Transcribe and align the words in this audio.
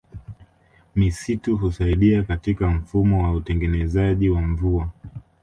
Misitu 0.95 1.57
Husaidia 1.57 2.23
katika 2.23 2.67
mfumo 2.67 3.23
wa 3.23 3.31
utengenezaji 3.33 4.29
wa 4.29 4.41
mvua 4.41 4.89